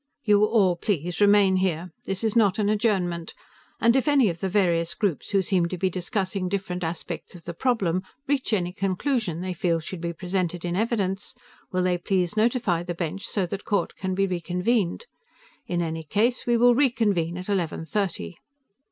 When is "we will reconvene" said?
16.47-17.37